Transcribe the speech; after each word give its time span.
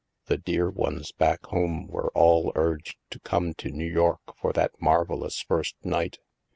The 0.25 0.37
dear 0.39 0.67
ones 0.67 1.11
back 1.11 1.45
home 1.45 1.85
were 1.85 2.07
all 2.17 2.51
urged 2.55 2.97
to 3.11 3.19
come 3.19 3.53
to 3.53 3.69
New 3.69 3.85
York 3.85 4.35
for 4.35 4.51
that 4.53 4.71
marvellous 4.81 5.41
first 5.43 5.75
night. 5.85 6.17